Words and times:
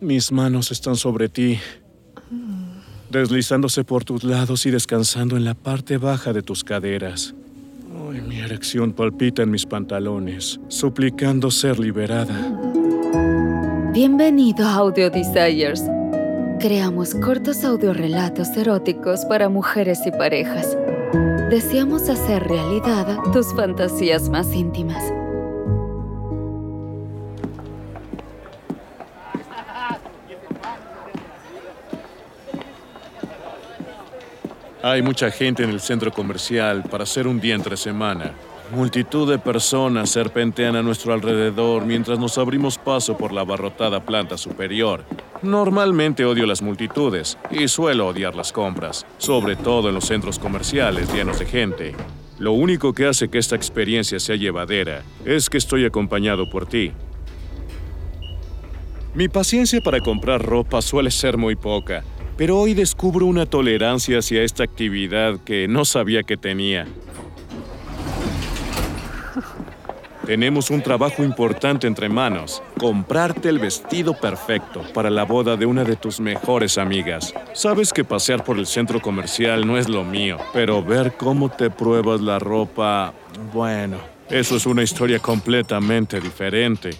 Mis 0.00 0.30
manos 0.30 0.70
están 0.70 0.94
sobre 0.94 1.28
ti, 1.28 1.58
deslizándose 3.10 3.82
por 3.82 4.04
tus 4.04 4.22
lados 4.22 4.64
y 4.64 4.70
descansando 4.70 5.36
en 5.36 5.44
la 5.44 5.54
parte 5.54 5.98
baja 5.98 6.32
de 6.32 6.42
tus 6.42 6.62
caderas. 6.62 7.34
Mi 8.28 8.38
erección 8.38 8.92
palpita 8.92 9.42
en 9.42 9.50
mis 9.50 9.66
pantalones, 9.66 10.60
suplicando 10.68 11.50
ser 11.50 11.80
liberada. 11.80 12.32
Bienvenido 13.92 14.66
a 14.66 14.74
Audio 14.74 15.10
Desires. 15.10 15.82
Creamos 16.60 17.14
cortos 17.14 17.64
audiorelatos 17.64 18.48
eróticos 18.56 19.24
para 19.24 19.48
mujeres 19.48 20.00
y 20.06 20.12
parejas. 20.12 20.76
Deseamos 21.50 22.08
hacer 22.08 22.44
realidad 22.44 23.18
tus 23.32 23.52
fantasías 23.54 24.28
más 24.28 24.54
íntimas. 24.54 25.02
Hay 34.90 35.02
mucha 35.02 35.30
gente 35.30 35.62
en 35.62 35.68
el 35.68 35.80
centro 35.80 36.10
comercial 36.10 36.82
para 36.82 37.04
hacer 37.04 37.26
un 37.26 37.38
día 37.40 37.54
entre 37.54 37.76
semana. 37.76 38.32
Multitud 38.74 39.30
de 39.30 39.38
personas 39.38 40.08
serpentean 40.08 40.76
a 40.76 40.82
nuestro 40.82 41.12
alrededor 41.12 41.84
mientras 41.84 42.18
nos 42.18 42.38
abrimos 42.38 42.78
paso 42.78 43.14
por 43.14 43.30
la 43.30 43.42
abarrotada 43.42 44.00
planta 44.00 44.38
superior. 44.38 45.04
Normalmente 45.42 46.24
odio 46.24 46.46
las 46.46 46.62
multitudes 46.62 47.36
y 47.50 47.68
suelo 47.68 48.06
odiar 48.06 48.34
las 48.34 48.50
compras, 48.50 49.04
sobre 49.18 49.56
todo 49.56 49.90
en 49.90 49.94
los 49.94 50.06
centros 50.06 50.38
comerciales 50.38 51.12
llenos 51.12 51.38
de 51.38 51.44
gente. 51.44 51.94
Lo 52.38 52.52
único 52.52 52.94
que 52.94 53.04
hace 53.04 53.28
que 53.28 53.36
esta 53.36 53.56
experiencia 53.56 54.18
sea 54.18 54.36
llevadera 54.36 55.02
es 55.26 55.50
que 55.50 55.58
estoy 55.58 55.84
acompañado 55.84 56.48
por 56.48 56.64
ti. 56.64 56.92
Mi 59.14 59.28
paciencia 59.28 59.82
para 59.82 60.00
comprar 60.00 60.40
ropa 60.42 60.80
suele 60.80 61.10
ser 61.10 61.36
muy 61.36 61.56
poca, 61.56 62.04
pero 62.38 62.60
hoy 62.60 62.72
descubro 62.72 63.26
una 63.26 63.46
tolerancia 63.46 64.20
hacia 64.20 64.44
esta 64.44 64.62
actividad 64.62 65.40
que 65.40 65.66
no 65.66 65.84
sabía 65.84 66.22
que 66.22 66.36
tenía. 66.36 66.86
Tenemos 70.24 70.70
un 70.70 70.80
trabajo 70.80 71.24
importante 71.24 71.88
entre 71.88 72.08
manos. 72.08 72.62
Comprarte 72.78 73.48
el 73.48 73.58
vestido 73.58 74.14
perfecto 74.14 74.84
para 74.94 75.10
la 75.10 75.24
boda 75.24 75.56
de 75.56 75.66
una 75.66 75.82
de 75.82 75.96
tus 75.96 76.20
mejores 76.20 76.78
amigas. 76.78 77.34
Sabes 77.54 77.92
que 77.92 78.04
pasear 78.04 78.44
por 78.44 78.56
el 78.56 78.66
centro 78.66 79.00
comercial 79.00 79.66
no 79.66 79.76
es 79.76 79.88
lo 79.88 80.04
mío, 80.04 80.38
pero 80.52 80.80
ver 80.80 81.14
cómo 81.16 81.50
te 81.50 81.70
pruebas 81.70 82.20
la 82.20 82.38
ropa, 82.38 83.14
bueno, 83.52 83.98
eso 84.30 84.56
es 84.56 84.66
una 84.66 84.84
historia 84.84 85.18
completamente 85.18 86.20
diferente. 86.20 86.90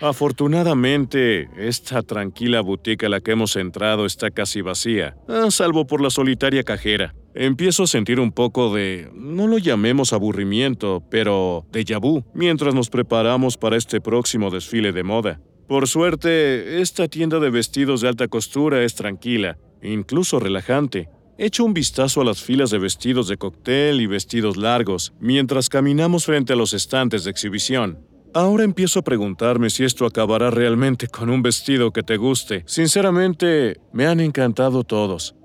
Afortunadamente, 0.00 1.48
esta 1.56 2.02
tranquila 2.02 2.60
boutique 2.60 3.06
a 3.06 3.08
la 3.08 3.20
que 3.20 3.32
hemos 3.32 3.56
entrado 3.56 4.06
está 4.06 4.30
casi 4.30 4.60
vacía, 4.60 5.16
salvo 5.50 5.86
por 5.86 6.00
la 6.00 6.10
solitaria 6.10 6.62
cajera. 6.62 7.14
Empiezo 7.34 7.84
a 7.84 7.86
sentir 7.88 8.20
un 8.20 8.30
poco 8.30 8.74
de, 8.74 9.10
no 9.14 9.48
lo 9.48 9.58
llamemos 9.58 10.12
aburrimiento, 10.12 11.02
pero 11.10 11.66
déjà 11.72 11.98
vu, 11.98 12.24
mientras 12.32 12.74
nos 12.74 12.90
preparamos 12.90 13.56
para 13.56 13.76
este 13.76 14.00
próximo 14.00 14.50
desfile 14.50 14.92
de 14.92 15.02
moda. 15.02 15.40
Por 15.66 15.88
suerte, 15.88 16.80
esta 16.80 17.08
tienda 17.08 17.40
de 17.40 17.50
vestidos 17.50 18.02
de 18.02 18.08
alta 18.08 18.28
costura 18.28 18.84
es 18.84 18.94
tranquila, 18.94 19.58
incluso 19.82 20.38
relajante. 20.38 21.08
Echo 21.36 21.64
un 21.64 21.74
vistazo 21.74 22.20
a 22.20 22.24
las 22.24 22.42
filas 22.42 22.70
de 22.70 22.78
vestidos 22.78 23.26
de 23.26 23.36
cóctel 23.36 24.00
y 24.00 24.06
vestidos 24.06 24.56
largos, 24.56 25.12
mientras 25.18 25.68
caminamos 25.68 26.26
frente 26.26 26.52
a 26.52 26.56
los 26.56 26.72
estantes 26.74 27.24
de 27.24 27.32
exhibición. 27.32 27.98
Ahora 28.34 28.64
empiezo 28.64 28.98
a 28.98 29.02
preguntarme 29.02 29.70
si 29.70 29.84
esto 29.84 30.04
acabará 30.06 30.50
realmente 30.50 31.06
con 31.06 31.30
un 31.30 31.40
vestido 31.40 31.92
que 31.92 32.02
te 32.02 32.16
guste. 32.16 32.64
Sinceramente, 32.66 33.80
me 33.92 34.06
han 34.06 34.18
encantado 34.18 34.82
todos. 34.82 35.36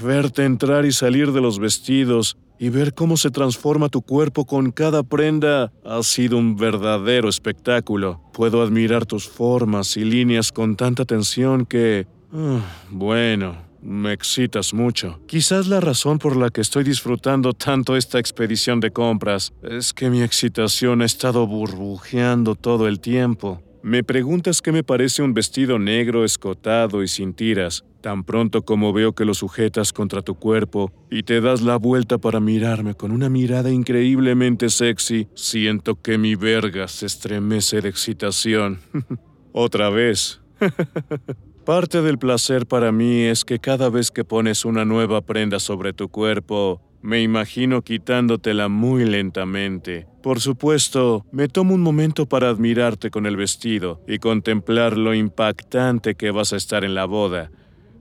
verte 0.00 0.44
entrar 0.44 0.84
y 0.84 0.92
salir 0.92 1.32
de 1.32 1.40
los 1.40 1.58
vestidos 1.58 2.36
y 2.60 2.68
ver 2.68 2.94
cómo 2.94 3.16
se 3.16 3.30
transforma 3.30 3.88
tu 3.88 4.02
cuerpo 4.02 4.44
con 4.44 4.70
cada 4.70 5.02
prenda 5.02 5.72
ha 5.84 6.02
sido 6.04 6.38
un 6.38 6.56
verdadero 6.56 7.28
espectáculo. 7.28 8.20
Puedo 8.32 8.62
admirar 8.62 9.06
tus 9.06 9.28
formas 9.28 9.96
y 9.96 10.04
líneas 10.04 10.52
con 10.52 10.76
tanta 10.76 11.02
atención 11.02 11.66
que... 11.66 12.06
Ah, 12.32 12.60
bueno, 12.90 13.69
me 13.82 14.12
excitas 14.12 14.74
mucho. 14.74 15.20
Quizás 15.26 15.66
la 15.66 15.80
razón 15.80 16.18
por 16.18 16.36
la 16.36 16.50
que 16.50 16.60
estoy 16.60 16.84
disfrutando 16.84 17.52
tanto 17.52 17.96
esta 17.96 18.18
expedición 18.18 18.80
de 18.80 18.90
compras 18.90 19.52
es 19.62 19.92
que 19.92 20.10
mi 20.10 20.22
excitación 20.22 21.02
ha 21.02 21.06
estado 21.06 21.46
burbujeando 21.46 22.54
todo 22.54 22.88
el 22.88 23.00
tiempo. 23.00 23.62
Me 23.82 24.04
preguntas 24.04 24.60
qué 24.60 24.72
me 24.72 24.84
parece 24.84 25.22
un 25.22 25.32
vestido 25.32 25.78
negro 25.78 26.24
escotado 26.24 27.02
y 27.02 27.08
sin 27.08 27.32
tiras, 27.32 27.82
tan 28.02 28.24
pronto 28.24 28.62
como 28.62 28.92
veo 28.92 29.14
que 29.14 29.24
lo 29.24 29.32
sujetas 29.32 29.94
contra 29.94 30.20
tu 30.20 30.34
cuerpo 30.34 30.92
y 31.10 31.22
te 31.22 31.40
das 31.40 31.62
la 31.62 31.76
vuelta 31.76 32.18
para 32.18 32.40
mirarme 32.40 32.94
con 32.94 33.10
una 33.10 33.30
mirada 33.30 33.70
increíblemente 33.70 34.68
sexy, 34.68 35.28
siento 35.34 36.00
que 36.00 36.18
mi 36.18 36.34
verga 36.34 36.88
se 36.88 37.06
estremece 37.06 37.80
de 37.80 37.88
excitación. 37.88 38.80
Otra 39.52 39.88
vez. 39.88 40.40
Parte 41.64 42.00
del 42.00 42.18
placer 42.18 42.66
para 42.66 42.90
mí 42.90 43.22
es 43.22 43.44
que 43.44 43.58
cada 43.58 43.90
vez 43.90 44.10
que 44.10 44.24
pones 44.24 44.64
una 44.64 44.86
nueva 44.86 45.20
prenda 45.20 45.58
sobre 45.58 45.92
tu 45.92 46.08
cuerpo, 46.08 46.80
me 47.02 47.22
imagino 47.22 47.82
quitándotela 47.82 48.68
muy 48.68 49.04
lentamente. 49.04 50.06
Por 50.22 50.40
supuesto, 50.40 51.26
me 51.32 51.48
tomo 51.48 51.74
un 51.74 51.82
momento 51.82 52.26
para 52.26 52.48
admirarte 52.48 53.10
con 53.10 53.26
el 53.26 53.36
vestido 53.36 54.00
y 54.08 54.18
contemplar 54.18 54.96
lo 54.96 55.14
impactante 55.14 56.14
que 56.14 56.30
vas 56.30 56.54
a 56.54 56.56
estar 56.56 56.82
en 56.82 56.94
la 56.94 57.04
boda. 57.04 57.50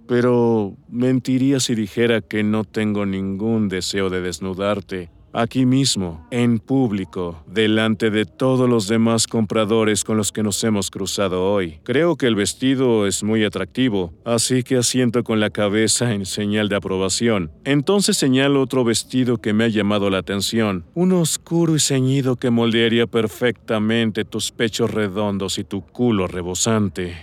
Pero 0.07 0.77
mentiría 0.87 1.59
si 1.59 1.75
dijera 1.75 2.21
que 2.21 2.43
no 2.43 2.63
tengo 2.63 3.05
ningún 3.05 3.67
deseo 3.67 4.09
de 4.09 4.21
desnudarte 4.21 5.11
aquí 5.33 5.65
mismo, 5.65 6.27
en 6.31 6.59
público, 6.59 7.43
delante 7.47 8.09
de 8.09 8.25
todos 8.25 8.69
los 8.69 8.87
demás 8.87 9.27
compradores 9.27 10.03
con 10.03 10.17
los 10.17 10.31
que 10.31 10.43
nos 10.43 10.63
hemos 10.63 10.89
cruzado 10.91 11.51
hoy. 11.51 11.79
Creo 11.83 12.15
que 12.15 12.27
el 12.27 12.35
vestido 12.35 13.07
es 13.07 13.23
muy 13.23 13.43
atractivo, 13.43 14.13
así 14.25 14.63
que 14.63 14.77
asiento 14.77 15.23
con 15.23 15.39
la 15.39 15.49
cabeza 15.49 16.13
en 16.13 16.25
señal 16.25 16.69
de 16.69 16.75
aprobación. 16.75 17.51
Entonces 17.63 18.17
señalo 18.17 18.61
otro 18.61 18.83
vestido 18.83 19.37
que 19.37 19.53
me 19.53 19.65
ha 19.65 19.69
llamado 19.69 20.09
la 20.09 20.19
atención, 20.19 20.85
uno 20.93 21.21
oscuro 21.21 21.75
y 21.75 21.79
ceñido 21.79 22.35
que 22.35 22.49
moldearía 22.49 23.07
perfectamente 23.07 24.25
tus 24.25 24.51
pechos 24.51 24.91
redondos 24.91 25.57
y 25.57 25.63
tu 25.63 25.81
culo 25.81 26.27
rebosante. 26.27 27.17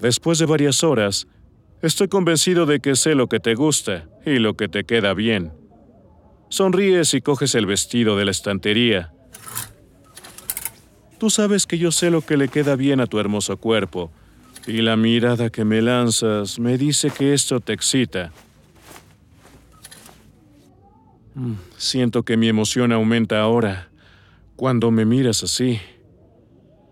Después 0.00 0.38
de 0.38 0.46
varias 0.46 0.82
horas, 0.82 1.26
estoy 1.82 2.08
convencido 2.08 2.66
de 2.66 2.80
que 2.80 2.96
sé 2.96 3.14
lo 3.14 3.26
que 3.28 3.40
te 3.40 3.54
gusta 3.54 4.08
y 4.24 4.38
lo 4.38 4.54
que 4.54 4.68
te 4.68 4.84
queda 4.84 5.12
bien. 5.14 5.59
Sonríes 6.50 7.14
y 7.14 7.20
coges 7.20 7.54
el 7.54 7.64
vestido 7.64 8.16
de 8.16 8.24
la 8.24 8.32
estantería. 8.32 9.12
Tú 11.18 11.30
sabes 11.30 11.64
que 11.64 11.78
yo 11.78 11.92
sé 11.92 12.10
lo 12.10 12.22
que 12.22 12.36
le 12.36 12.48
queda 12.48 12.74
bien 12.76 13.00
a 13.00 13.06
tu 13.06 13.20
hermoso 13.20 13.56
cuerpo, 13.56 14.10
y 14.66 14.82
la 14.82 14.96
mirada 14.96 15.50
que 15.50 15.64
me 15.64 15.80
lanzas 15.80 16.58
me 16.58 16.76
dice 16.76 17.10
que 17.10 17.34
esto 17.34 17.60
te 17.60 17.72
excita. 17.72 18.32
Mm, 21.34 21.54
siento 21.76 22.24
que 22.24 22.36
mi 22.36 22.48
emoción 22.48 22.90
aumenta 22.90 23.40
ahora, 23.40 23.88
cuando 24.56 24.90
me 24.90 25.04
miras 25.04 25.44
así. 25.44 25.80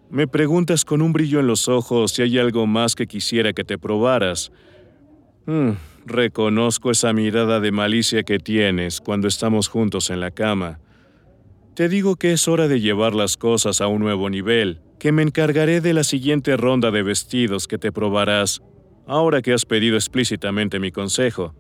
Me 0.09 0.29
preguntas 0.29 0.85
con 0.85 1.03
un 1.03 1.13
brillo 1.13 1.41
en 1.41 1.49
los 1.49 1.67
ojos 1.67 2.13
si 2.13 2.23
hay 2.23 2.39
algo 2.39 2.67
más 2.67 2.95
que 2.95 3.09
quisiera 3.09 3.53
que 3.53 3.65
te 3.65 3.77
probaras. 3.77 4.53
Mm, 5.47 5.73
Reconozco 6.09 6.91
esa 6.91 7.13
mirada 7.13 7.61
de 7.61 7.71
malicia 7.71 8.23
que 8.23 8.39
tienes 8.39 9.03
cuando 9.03 9.29
estamos 9.29 9.69
juntos 9.69 10.09
en 10.09 10.21
la 10.21 10.31
cama. 10.31 10.81
Te 11.75 11.91
digo 11.91 12.17
que 12.17 12.33
es 12.33 12.49
hora 12.49 12.67
de 12.67 12.81
llevar 12.81 13.15
las 13.15 13.37
cosas 13.37 13.83
a 13.83 13.89
un 13.89 14.01
nuevo 14.01 14.31
nivel, 14.31 14.81
que 14.99 15.13
me 15.13 15.23
encargaré 15.23 15.83
de 15.83 15.93
la 15.93 16.05
siguiente 16.05 16.57
ronda 16.57 16.91
de 16.91 17.03
vestidos 17.03 17.69
que 17.69 17.77
te 17.77 17.93
probarás, 17.93 18.63
ahora 19.07 19.43
que 19.43 19.53
has 19.53 19.67
pedido 19.67 19.97
explícitamente 19.97 20.81
mi 20.81 20.93
consejo. 20.93 21.55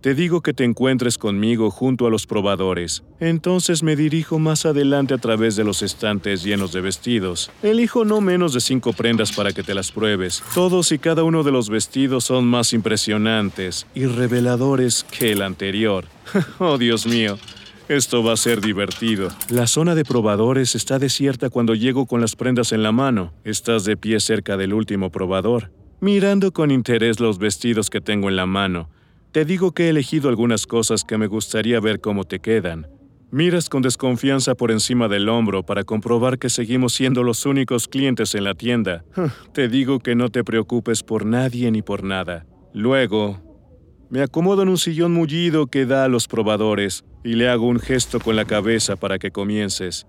Te 0.00 0.14
digo 0.14 0.40
que 0.40 0.54
te 0.54 0.64
encuentres 0.64 1.18
conmigo 1.18 1.70
junto 1.70 2.06
a 2.06 2.10
los 2.10 2.26
probadores. 2.26 3.02
Entonces 3.20 3.82
me 3.82 3.96
dirijo 3.96 4.38
más 4.38 4.64
adelante 4.64 5.12
a 5.12 5.18
través 5.18 5.56
de 5.56 5.64
los 5.64 5.82
estantes 5.82 6.42
llenos 6.42 6.72
de 6.72 6.80
vestidos. 6.80 7.50
Elijo 7.62 8.06
no 8.06 8.22
menos 8.22 8.54
de 8.54 8.60
cinco 8.60 8.94
prendas 8.94 9.30
para 9.32 9.52
que 9.52 9.62
te 9.62 9.74
las 9.74 9.92
pruebes. 9.92 10.42
Todos 10.54 10.90
y 10.92 10.98
cada 10.98 11.22
uno 11.22 11.42
de 11.42 11.52
los 11.52 11.68
vestidos 11.68 12.24
son 12.24 12.46
más 12.46 12.72
impresionantes 12.72 13.86
y 13.94 14.06
reveladores 14.06 15.04
que 15.04 15.32
el 15.32 15.42
anterior. 15.42 16.06
oh, 16.58 16.78
Dios 16.78 17.06
mío. 17.06 17.38
Esto 17.88 18.22
va 18.22 18.32
a 18.32 18.36
ser 18.38 18.62
divertido. 18.62 19.28
La 19.50 19.66
zona 19.66 19.94
de 19.94 20.06
probadores 20.06 20.76
está 20.76 20.98
desierta 20.98 21.50
cuando 21.50 21.74
llego 21.74 22.06
con 22.06 22.22
las 22.22 22.36
prendas 22.36 22.72
en 22.72 22.82
la 22.82 22.92
mano. 22.92 23.34
Estás 23.44 23.84
de 23.84 23.98
pie 23.98 24.18
cerca 24.20 24.56
del 24.56 24.72
último 24.72 25.10
probador, 25.10 25.70
mirando 26.00 26.52
con 26.52 26.70
interés 26.70 27.20
los 27.20 27.38
vestidos 27.38 27.90
que 27.90 28.00
tengo 28.00 28.30
en 28.30 28.36
la 28.36 28.46
mano. 28.46 28.88
Te 29.32 29.44
digo 29.44 29.70
que 29.70 29.84
he 29.84 29.88
elegido 29.90 30.28
algunas 30.28 30.66
cosas 30.66 31.04
que 31.04 31.16
me 31.16 31.28
gustaría 31.28 31.78
ver 31.78 32.00
cómo 32.00 32.24
te 32.24 32.40
quedan. 32.40 32.88
Miras 33.30 33.68
con 33.68 33.80
desconfianza 33.80 34.56
por 34.56 34.72
encima 34.72 35.06
del 35.06 35.28
hombro 35.28 35.62
para 35.64 35.84
comprobar 35.84 36.36
que 36.36 36.50
seguimos 36.50 36.94
siendo 36.94 37.22
los 37.22 37.46
únicos 37.46 37.86
clientes 37.86 38.34
en 38.34 38.42
la 38.42 38.54
tienda. 38.54 39.04
Te 39.52 39.68
digo 39.68 40.00
que 40.00 40.16
no 40.16 40.30
te 40.30 40.42
preocupes 40.42 41.04
por 41.04 41.24
nadie 41.24 41.70
ni 41.70 41.80
por 41.80 42.02
nada. 42.02 42.44
Luego, 42.74 43.40
me 44.08 44.20
acomodo 44.20 44.62
en 44.62 44.68
un 44.68 44.78
sillón 44.78 45.12
mullido 45.12 45.68
que 45.68 45.86
da 45.86 46.04
a 46.04 46.08
los 46.08 46.26
probadores 46.26 47.04
y 47.22 47.34
le 47.34 47.48
hago 47.48 47.68
un 47.68 47.78
gesto 47.78 48.18
con 48.18 48.34
la 48.34 48.46
cabeza 48.46 48.96
para 48.96 49.20
que 49.20 49.30
comiences. 49.30 50.08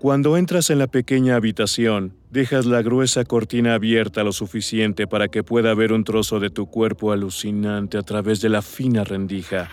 Cuando 0.00 0.36
entras 0.36 0.70
en 0.70 0.80
la 0.80 0.88
pequeña 0.88 1.36
habitación, 1.36 2.16
dejas 2.34 2.66
la 2.66 2.82
gruesa 2.82 3.24
cortina 3.24 3.74
abierta 3.74 4.24
lo 4.24 4.32
suficiente 4.32 5.06
para 5.06 5.28
que 5.28 5.44
pueda 5.44 5.72
ver 5.72 5.92
un 5.92 6.02
trozo 6.02 6.40
de 6.40 6.50
tu 6.50 6.66
cuerpo 6.66 7.12
alucinante 7.12 7.96
a 7.96 8.02
través 8.02 8.40
de 8.40 8.48
la 8.48 8.60
fina 8.60 9.04
rendija. 9.04 9.70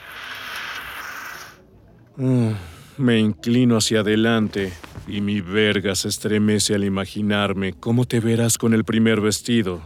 Mm, 2.18 2.52
me 3.00 3.18
inclino 3.18 3.78
hacia 3.78 4.02
adelante 4.02 4.72
y 5.08 5.22
mi 5.22 5.42
verga 5.42 5.96
se 5.96 6.10
estremece 6.10 6.76
al 6.76 6.84
imaginarme 6.84 7.74
cómo 7.74 8.06
te 8.06 8.20
verás 8.20 8.60
con 8.60 8.76
el 8.76 8.84
primer 8.84 9.22
vestido. 9.22 9.82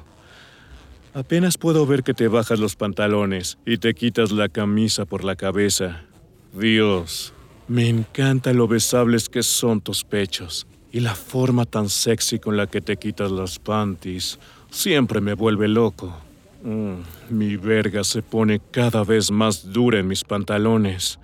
Apenas 1.14 1.58
puedo 1.58 1.86
ver 1.86 2.04
que 2.04 2.14
te 2.14 2.28
bajas 2.28 2.60
los 2.60 2.76
pantalones 2.76 3.58
y 3.66 3.78
te 3.78 3.94
quitas 3.94 4.34
la 4.34 4.50
camisa 4.50 5.06
por 5.06 5.24
la 5.24 5.38
cabeza. 5.38 6.04
Dios, 6.52 7.34
me 7.70 7.88
encanta 7.88 8.52
lo 8.52 8.68
besables 8.68 9.30
que 9.30 9.44
son 9.44 9.80
tus 9.80 10.04
pechos 10.04 10.68
y 10.96 11.02
la 11.02 11.14
forma 11.14 11.66
tan 11.66 11.90
sexy 11.90 12.40
con 12.40 12.56
la 12.56 12.68
que 12.68 12.80
te 12.80 12.96
quitas 12.96 13.30
las 13.30 13.60
panties. 13.60 14.40
Siempre 14.72 15.20
me 15.20 15.34
vuelve 15.34 15.68
loco. 15.68 16.16
Mm, 16.64 17.36
mi 17.36 17.58
verga 17.58 18.06
se 18.06 18.22
pone 18.22 18.62
cada 18.72 19.04
vez 19.04 19.30
más 19.30 19.74
dura 19.74 20.00
en 20.00 20.08
mis 20.08 20.24
pantalones. 20.24 21.20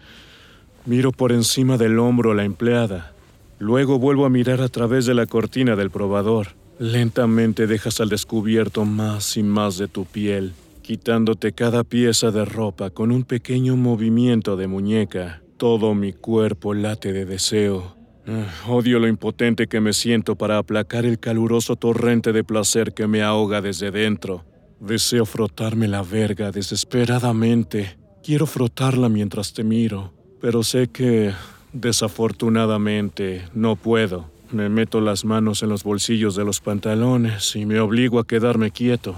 Miro 0.86 1.14
por 1.14 1.32
encima 1.32 1.78
del 1.78 2.00
hombro 2.00 2.32
a 2.32 2.36
la 2.36 2.44
empleada. 2.44 3.14
Luego 3.60 3.98
vuelvo 3.98 4.26
a 4.26 4.30
mirar 4.30 4.60
a 4.60 4.68
través 4.68 5.06
de 5.06 5.14
la 5.14 5.26
cortina 5.26 5.78
del 5.78 5.90
probador. 5.90 6.50
Lentamente 6.78 7.66
dejas 7.66 8.02
al 8.02 8.10
descubierto 8.10 8.84
más 8.84 9.38
y 9.38 9.44
más 9.44 9.78
de 9.78 9.88
tu 9.88 10.04
piel, 10.04 10.52
quitándote 10.82 11.54
cada 11.54 11.86
pieza 11.86 12.32
de 12.32 12.44
ropa 12.44 12.90
con 12.90 13.10
un 13.10 13.24
pequeño 13.24 13.78
movimiento 13.78 14.58
de 14.58 14.68
muñeca. 14.68 15.42
Todo 15.56 15.94
mi 15.94 16.12
cuerpo 16.12 16.74
late 16.74 17.14
de 17.14 17.24
deseo. 17.24 18.01
Ah, 18.28 18.46
odio 18.68 19.00
lo 19.00 19.08
impotente 19.08 19.68
que 19.68 19.82
me 19.82 19.94
siento 19.94 20.36
para 20.36 20.58
aplacar 20.58 21.06
el 21.06 21.20
caluroso 21.20 21.76
torrente 21.76 22.34
de 22.34 22.44
placer 22.44 22.94
que 22.94 23.08
me 23.08 23.22
ahoga 23.24 23.62
desde 23.62 23.92
dentro. 23.92 24.46
Deseo 24.80 25.26
frotarme 25.26 25.88
la 25.88 26.02
verga 26.02 26.52
desesperadamente. 26.52 27.98
Quiero 28.24 28.46
frotarla 28.46 29.10
mientras 29.10 29.54
te 29.54 29.64
miro 29.64 30.14
pero 30.42 30.64
sé 30.64 30.88
que, 30.88 31.34
desafortunadamente, 31.72 33.48
no 33.54 33.76
puedo. 33.76 34.30
Me 34.52 34.68
meto 34.68 35.00
las 35.00 35.24
manos 35.24 35.64
en 35.64 35.70
los 35.70 35.84
bolsillos 35.84 36.36
de 36.36 36.44
los 36.44 36.60
pantalones 36.60 37.56
y 37.56 37.66
me 37.66 37.80
obligo 37.80 38.20
a 38.20 38.28
quedarme 38.28 38.72
quieto. 38.72 39.16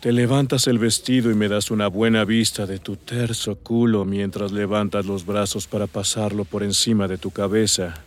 Te 0.00 0.12
levantas 0.12 0.68
el 0.68 0.78
vestido 0.78 1.30
y 1.30 1.34
me 1.34 1.48
das 1.48 1.70
una 1.70 1.88
buena 1.88 2.24
vista 2.24 2.66
de 2.66 2.78
tu 2.78 2.94
terso 2.96 3.56
culo 3.56 4.04
mientras 4.04 4.52
levantas 4.52 5.06
los 5.06 5.24
brazos 5.24 5.66
para 5.66 5.86
pasarlo 5.86 6.44
por 6.44 6.62
encima 6.62 7.08
de 7.08 7.16
tu 7.16 7.30
cabeza. 7.30 8.04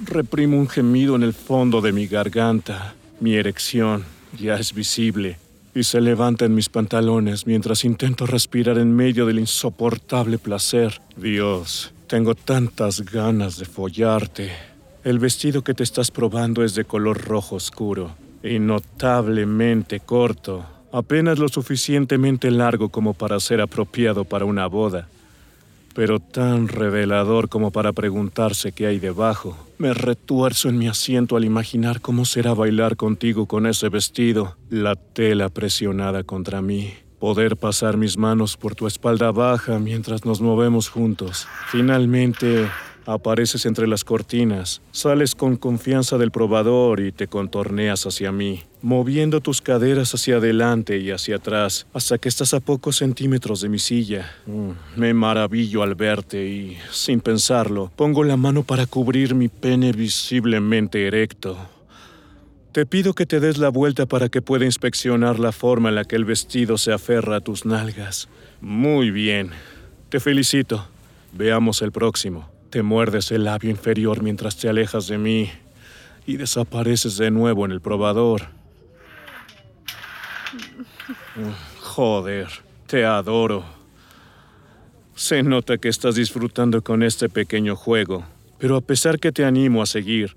Reprimo 0.00 0.58
un 0.58 0.68
gemido 0.68 1.14
en 1.14 1.22
el 1.22 1.32
fondo 1.32 1.80
de 1.80 1.92
mi 1.92 2.06
garganta. 2.06 2.94
Mi 3.20 3.36
erección 3.36 4.04
ya 4.38 4.56
es 4.56 4.74
visible 4.74 5.38
y 5.74 5.84
se 5.84 6.00
levanta 6.00 6.44
en 6.44 6.54
mis 6.54 6.68
pantalones 6.68 7.46
mientras 7.46 7.84
intento 7.84 8.26
respirar 8.26 8.78
en 8.78 8.94
medio 8.94 9.24
del 9.24 9.38
insoportable 9.38 10.38
placer. 10.38 11.00
Dios, 11.16 11.92
tengo 12.08 12.34
tantas 12.34 13.02
ganas 13.02 13.56
de 13.56 13.66
follarte. 13.66 14.50
El 15.04 15.20
vestido 15.20 15.62
que 15.62 15.74
te 15.74 15.84
estás 15.84 16.10
probando 16.10 16.64
es 16.64 16.74
de 16.74 16.84
color 16.84 17.22
rojo 17.22 17.56
oscuro 17.56 18.16
y 18.42 18.58
notablemente 18.58 20.00
corto, 20.00 20.66
apenas 20.92 21.38
lo 21.38 21.48
suficientemente 21.48 22.50
largo 22.50 22.88
como 22.88 23.14
para 23.14 23.38
ser 23.38 23.60
apropiado 23.60 24.24
para 24.24 24.44
una 24.44 24.66
boda 24.66 25.08
pero 25.94 26.18
tan 26.18 26.68
revelador 26.68 27.48
como 27.48 27.70
para 27.70 27.92
preguntarse 27.92 28.72
qué 28.72 28.86
hay 28.86 28.98
debajo. 28.98 29.56
Me 29.78 29.94
retuerzo 29.94 30.68
en 30.68 30.78
mi 30.78 30.88
asiento 30.88 31.36
al 31.36 31.44
imaginar 31.44 32.00
cómo 32.00 32.24
será 32.24 32.54
bailar 32.54 32.96
contigo 32.96 33.46
con 33.46 33.66
ese 33.66 33.88
vestido, 33.88 34.56
la 34.70 34.96
tela 34.96 35.48
presionada 35.48 36.24
contra 36.24 36.60
mí, 36.62 36.92
poder 37.18 37.56
pasar 37.56 37.96
mis 37.96 38.18
manos 38.18 38.56
por 38.56 38.74
tu 38.74 38.86
espalda 38.86 39.30
baja 39.30 39.78
mientras 39.78 40.24
nos 40.24 40.40
movemos 40.40 40.88
juntos. 40.88 41.46
Finalmente, 41.70 42.68
Apareces 43.06 43.66
entre 43.66 43.86
las 43.86 44.02
cortinas, 44.02 44.80
sales 44.90 45.34
con 45.34 45.56
confianza 45.56 46.16
del 46.16 46.30
probador 46.30 47.00
y 47.00 47.12
te 47.12 47.26
contorneas 47.26 48.06
hacia 48.06 48.32
mí, 48.32 48.62
moviendo 48.80 49.42
tus 49.42 49.60
caderas 49.60 50.14
hacia 50.14 50.36
adelante 50.36 50.98
y 50.98 51.10
hacia 51.10 51.36
atrás 51.36 51.86
hasta 51.92 52.16
que 52.16 52.30
estás 52.30 52.54
a 52.54 52.60
pocos 52.60 52.96
centímetros 52.96 53.60
de 53.60 53.68
mi 53.68 53.78
silla. 53.78 54.32
Mm, 54.46 54.70
me 54.96 55.12
maravillo 55.12 55.82
al 55.82 55.94
verte 55.94 56.46
y, 56.46 56.78
sin 56.90 57.20
pensarlo, 57.20 57.92
pongo 57.94 58.24
la 58.24 58.38
mano 58.38 58.62
para 58.62 58.86
cubrir 58.86 59.34
mi 59.34 59.48
pene 59.48 59.92
visiblemente 59.92 61.06
erecto. 61.06 61.58
Te 62.72 62.86
pido 62.86 63.12
que 63.12 63.26
te 63.26 63.38
des 63.38 63.58
la 63.58 63.68
vuelta 63.68 64.06
para 64.06 64.30
que 64.30 64.42
pueda 64.42 64.64
inspeccionar 64.64 65.38
la 65.38 65.52
forma 65.52 65.90
en 65.90 65.94
la 65.94 66.04
que 66.04 66.16
el 66.16 66.24
vestido 66.24 66.78
se 66.78 66.92
aferra 66.92 67.36
a 67.36 67.40
tus 67.40 67.66
nalgas. 67.66 68.28
Muy 68.60 69.10
bien. 69.10 69.50
Te 70.08 70.18
felicito. 70.20 70.88
Veamos 71.32 71.82
el 71.82 71.92
próximo. 71.92 72.53
Te 72.74 72.82
muerdes 72.82 73.30
el 73.30 73.44
labio 73.44 73.70
inferior 73.70 74.20
mientras 74.20 74.56
te 74.56 74.68
alejas 74.68 75.06
de 75.06 75.16
mí 75.16 75.48
y 76.26 76.38
desapareces 76.38 77.16
de 77.16 77.30
nuevo 77.30 77.64
en 77.64 77.70
el 77.70 77.80
probador. 77.80 78.48
Joder, 81.80 82.48
te 82.88 83.04
adoro. 83.04 83.64
Se 85.14 85.44
nota 85.44 85.78
que 85.78 85.88
estás 85.88 86.16
disfrutando 86.16 86.82
con 86.82 87.04
este 87.04 87.28
pequeño 87.28 87.76
juego, 87.76 88.24
pero 88.58 88.74
a 88.74 88.80
pesar 88.80 89.20
que 89.20 89.30
te 89.30 89.44
animo 89.44 89.80
a 89.80 89.86
seguir, 89.86 90.34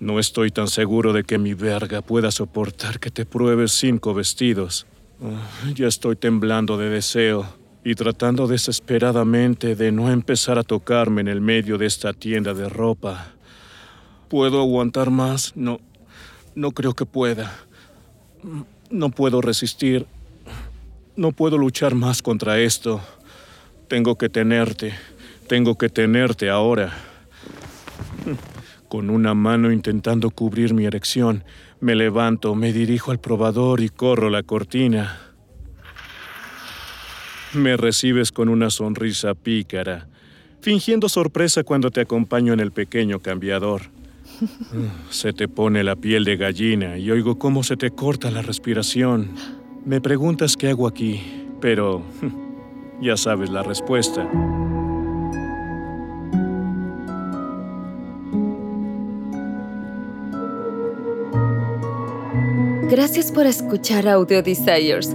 no 0.00 0.18
estoy 0.18 0.52
tan 0.52 0.68
seguro 0.68 1.12
de 1.12 1.24
que 1.24 1.36
mi 1.36 1.52
verga 1.52 2.00
pueda 2.00 2.30
soportar 2.30 2.98
que 2.98 3.10
te 3.10 3.26
pruebes 3.26 3.72
cinco 3.72 4.14
vestidos. 4.14 4.86
ya 5.74 5.86
estoy 5.86 6.16
temblando 6.16 6.78
de 6.78 6.88
deseo 6.88 7.62
y 7.84 7.94
tratando 7.94 8.46
desesperadamente 8.46 9.76
de 9.76 9.92
no 9.92 10.10
empezar 10.10 10.58
a 10.58 10.62
tocarme 10.62 11.20
en 11.20 11.28
el 11.28 11.42
medio 11.42 11.76
de 11.76 11.84
esta 11.84 12.14
tienda 12.14 12.54
de 12.54 12.70
ropa. 12.70 13.26
¿Puedo 14.28 14.58
aguantar 14.60 15.10
más? 15.10 15.54
No, 15.54 15.80
no 16.54 16.72
creo 16.72 16.94
que 16.94 17.04
pueda. 17.04 17.54
No 18.90 19.10
puedo 19.10 19.42
resistir. 19.42 20.06
No 21.14 21.32
puedo 21.32 21.58
luchar 21.58 21.94
más 21.94 22.22
contra 22.22 22.58
esto. 22.58 23.02
Tengo 23.86 24.16
que 24.16 24.30
tenerte. 24.30 24.94
Tengo 25.46 25.76
que 25.76 25.90
tenerte 25.90 26.48
ahora. 26.48 26.94
Con 28.88 29.10
una 29.10 29.34
mano 29.34 29.70
intentando 29.70 30.30
cubrir 30.30 30.72
mi 30.72 30.86
erección, 30.86 31.44
me 31.80 31.94
levanto, 31.94 32.54
me 32.54 32.72
dirijo 32.72 33.10
al 33.10 33.18
probador 33.18 33.82
y 33.82 33.90
corro 33.90 34.30
la 34.30 34.42
cortina. 34.42 35.23
Me 37.54 37.76
recibes 37.76 38.32
con 38.32 38.48
una 38.48 38.68
sonrisa 38.68 39.34
pícara, 39.34 40.08
fingiendo 40.60 41.08
sorpresa 41.08 41.62
cuando 41.62 41.90
te 41.90 42.00
acompaño 42.00 42.52
en 42.52 42.60
el 42.60 42.72
pequeño 42.72 43.20
cambiador. 43.20 43.82
Se 45.10 45.32
te 45.32 45.46
pone 45.46 45.84
la 45.84 45.94
piel 45.94 46.24
de 46.24 46.36
gallina 46.36 46.98
y 46.98 47.10
oigo 47.10 47.38
cómo 47.38 47.62
se 47.62 47.76
te 47.76 47.90
corta 47.90 48.30
la 48.30 48.42
respiración. 48.42 49.30
Me 49.84 50.00
preguntas 50.00 50.56
qué 50.56 50.70
hago 50.70 50.88
aquí, 50.88 51.20
pero 51.60 52.02
ya 53.00 53.16
sabes 53.16 53.50
la 53.50 53.62
respuesta. 53.62 54.28
Gracias 62.90 63.30
por 63.30 63.46
escuchar 63.46 64.08
Audio 64.08 64.42
Desires. 64.42 65.14